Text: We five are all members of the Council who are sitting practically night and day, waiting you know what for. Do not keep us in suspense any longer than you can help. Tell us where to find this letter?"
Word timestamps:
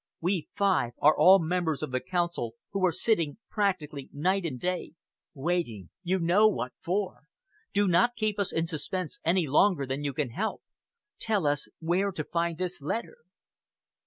We 0.19 0.49
five 0.55 0.93
are 0.99 1.15
all 1.15 1.37
members 1.37 1.83
of 1.83 1.91
the 1.91 1.99
Council 1.99 2.55
who 2.71 2.83
are 2.87 2.91
sitting 2.91 3.37
practically 3.51 4.09
night 4.11 4.45
and 4.45 4.59
day, 4.59 4.93
waiting 5.35 5.91
you 6.01 6.17
know 6.17 6.47
what 6.47 6.73
for. 6.81 7.25
Do 7.71 7.87
not 7.87 8.15
keep 8.15 8.39
us 8.39 8.51
in 8.51 8.65
suspense 8.65 9.19
any 9.23 9.45
longer 9.45 9.85
than 9.85 10.03
you 10.03 10.13
can 10.13 10.31
help. 10.31 10.63
Tell 11.19 11.45
us 11.45 11.67
where 11.79 12.11
to 12.13 12.23
find 12.23 12.57
this 12.57 12.81
letter?" 12.81 13.17